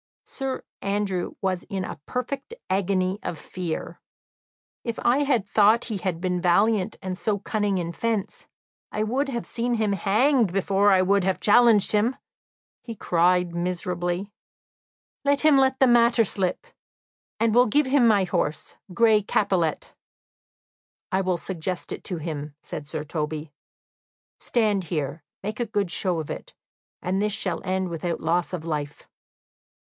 Sir 0.25 0.63
Andrew 0.81 1.35
was 1.43 1.61
in 1.65 1.85
a 1.85 1.99
perfect 2.07 2.55
agony 2.71 3.19
of 3.21 3.37
fear. 3.37 4.01
"If 4.83 4.97
I 5.05 5.37
thought 5.41 5.83
he 5.93 5.97
had 5.97 6.19
been 6.19 6.41
valiant 6.41 6.95
and 7.03 7.15
so 7.15 7.37
cunning 7.37 7.77
in 7.77 7.91
fence, 7.93 8.47
I 8.91 9.03
would 9.03 9.29
have 9.29 9.45
seen 9.45 9.75
him 9.75 9.93
hanged 9.93 10.51
before 10.51 10.91
I 10.91 11.03
would 11.03 11.23
have 11.23 11.39
challenged 11.39 11.91
him!" 11.91 12.15
he 12.81 12.95
cried 12.95 13.53
miserably. 13.53 14.31
"Let 15.23 15.41
him 15.41 15.59
let 15.59 15.79
the 15.79 15.85
matter 15.85 16.25
slip, 16.25 16.65
and 17.39 17.53
will 17.53 17.67
give 17.67 17.85
him 17.85 18.07
my 18.07 18.23
horse, 18.23 18.77
Gray 18.95 19.21
Capilet." 19.21 19.93
"I 21.11 21.21
will 21.21 21.37
suggest 21.37 21.91
it 21.91 22.03
to 22.05 22.17
him," 22.17 22.55
said 22.63 22.87
Sir 22.87 23.03
Toby. 23.03 23.53
"Stand 24.39 24.85
here, 24.85 25.21
make 25.43 25.59
a 25.59 25.65
good 25.67 25.91
show 25.91 26.19
of 26.19 26.31
it; 26.31 26.55
this 27.03 27.33
shall 27.33 27.61
end 27.63 27.89
without 27.89 28.19
loss 28.19 28.51
of 28.51 28.65
life." 28.65 29.07